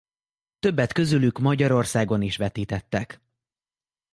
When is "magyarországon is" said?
1.39-2.37